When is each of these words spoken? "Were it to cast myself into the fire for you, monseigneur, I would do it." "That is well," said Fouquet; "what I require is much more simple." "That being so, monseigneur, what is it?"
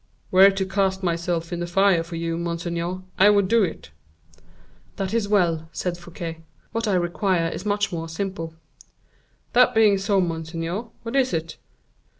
"Were 0.31 0.45
it 0.47 0.57
to 0.57 0.65
cast 0.65 1.03
myself 1.03 1.53
into 1.53 1.67
the 1.67 1.71
fire 1.71 2.01
for 2.01 2.15
you, 2.15 2.35
monseigneur, 2.35 3.03
I 3.19 3.29
would 3.29 3.47
do 3.47 3.61
it." 3.61 3.91
"That 4.95 5.13
is 5.13 5.29
well," 5.29 5.69
said 5.71 5.95
Fouquet; 5.95 6.39
"what 6.71 6.87
I 6.87 6.95
require 6.95 7.49
is 7.49 7.67
much 7.67 7.91
more 7.91 8.09
simple." 8.09 8.55
"That 9.53 9.75
being 9.75 9.99
so, 9.99 10.19
monseigneur, 10.19 10.85
what 11.03 11.15
is 11.15 11.33
it?" 11.35 11.57